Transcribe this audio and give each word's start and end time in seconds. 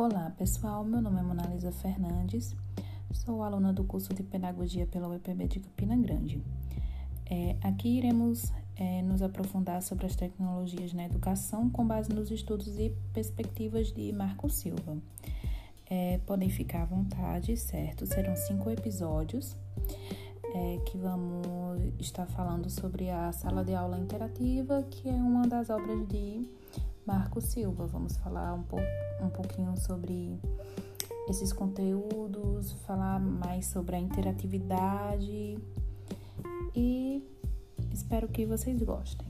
Olá 0.00 0.32
pessoal, 0.38 0.84
meu 0.84 1.02
nome 1.02 1.18
é 1.18 1.22
Monalisa 1.24 1.72
Fernandes, 1.72 2.54
sou 3.10 3.42
aluna 3.42 3.72
do 3.72 3.82
curso 3.82 4.14
de 4.14 4.22
Pedagogia 4.22 4.86
pela 4.86 5.08
UEPB 5.08 5.48
de 5.48 5.58
Campina 5.58 5.96
Grande. 5.96 6.40
É, 7.28 7.56
aqui 7.64 7.98
iremos 7.98 8.52
é, 8.76 9.02
nos 9.02 9.22
aprofundar 9.22 9.82
sobre 9.82 10.06
as 10.06 10.14
tecnologias 10.14 10.92
na 10.92 11.04
educação 11.04 11.68
com 11.68 11.84
base 11.84 12.12
nos 12.12 12.30
estudos 12.30 12.78
e 12.78 12.94
perspectivas 13.12 13.88
de 13.92 14.12
Marco 14.12 14.48
Silva. 14.48 14.96
É, 15.90 16.18
podem 16.18 16.48
ficar 16.48 16.82
à 16.82 16.86
vontade, 16.86 17.56
certo? 17.56 18.06
Serão 18.06 18.36
cinco 18.36 18.70
episódios 18.70 19.56
é, 20.54 20.78
que 20.86 20.96
vamos 20.96 21.82
estar 21.98 22.26
falando 22.26 22.70
sobre 22.70 23.10
a 23.10 23.32
sala 23.32 23.64
de 23.64 23.74
aula 23.74 23.98
interativa, 23.98 24.80
que 24.84 25.08
é 25.08 25.12
uma 25.12 25.48
das 25.48 25.68
obras 25.70 26.06
de 26.06 26.46
Marco 27.08 27.40
Silva. 27.40 27.86
Vamos 27.86 28.18
falar 28.18 28.52
um, 28.52 28.62
pouco, 28.62 28.84
um 29.22 29.30
pouquinho 29.30 29.74
sobre 29.78 30.38
esses 31.26 31.54
conteúdos, 31.54 32.72
falar 32.86 33.18
mais 33.18 33.64
sobre 33.64 33.96
a 33.96 33.98
interatividade 33.98 35.58
e 36.76 37.26
espero 37.90 38.28
que 38.28 38.44
vocês 38.44 38.82
gostem. 38.82 39.26